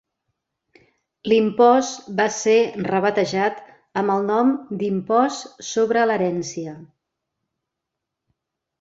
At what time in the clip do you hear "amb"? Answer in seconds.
4.03-4.17